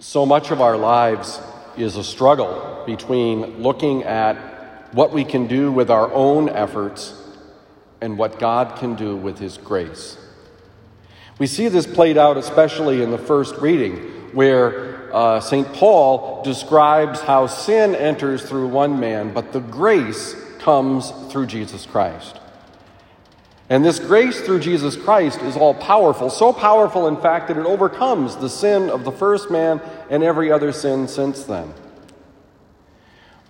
[0.00, 1.40] So much of our lives
[1.76, 4.36] is a struggle between looking at
[4.94, 7.20] what we can do with our own efforts
[8.00, 10.16] and what God can do with His grace.
[11.40, 13.96] We see this played out especially in the first reading,
[14.34, 15.66] where uh, St.
[15.72, 22.38] Paul describes how sin enters through one man, but the grace comes through Jesus Christ.
[23.70, 27.66] And this grace through Jesus Christ is all powerful, so powerful, in fact, that it
[27.66, 31.74] overcomes the sin of the first man and every other sin since then.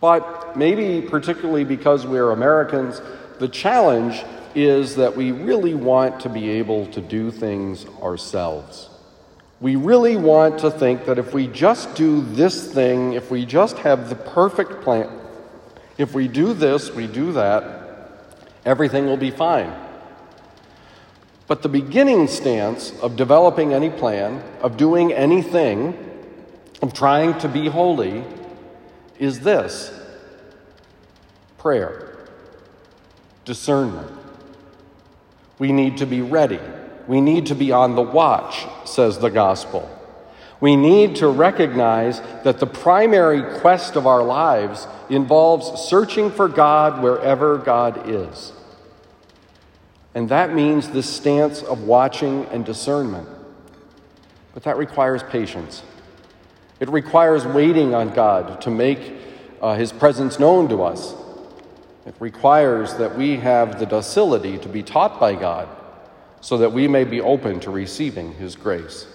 [0.00, 3.00] But maybe, particularly because we're Americans,
[3.38, 4.24] the challenge
[4.56, 8.90] is that we really want to be able to do things ourselves.
[9.60, 13.78] We really want to think that if we just do this thing, if we just
[13.78, 15.10] have the perfect plan,
[15.96, 18.24] if we do this, we do that,
[18.64, 19.72] everything will be fine.
[21.48, 25.96] But the beginning stance of developing any plan, of doing anything,
[26.82, 28.22] of trying to be holy,
[29.18, 29.90] is this
[31.56, 32.18] prayer,
[33.46, 34.12] discernment.
[35.58, 36.60] We need to be ready.
[37.08, 39.90] We need to be on the watch, says the gospel.
[40.60, 47.02] We need to recognize that the primary quest of our lives involves searching for God
[47.02, 48.52] wherever God is.
[50.18, 53.28] And that means this stance of watching and discernment.
[54.52, 55.84] But that requires patience.
[56.80, 59.12] It requires waiting on God to make
[59.62, 61.14] uh, His presence known to us.
[62.04, 65.68] It requires that we have the docility to be taught by God
[66.40, 69.06] so that we may be open to receiving His grace.